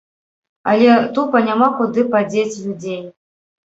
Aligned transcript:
Але 0.71 0.95
тупа 1.19 1.43
няма 1.51 1.71
куды 1.79 2.09
падзець 2.19 2.51
людзей. 2.65 3.01